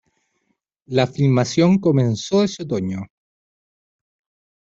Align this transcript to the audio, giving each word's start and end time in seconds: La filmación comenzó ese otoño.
La 0.87 1.05
filmación 1.05 1.77
comenzó 1.77 2.43
ese 2.43 2.63
otoño. 2.63 3.05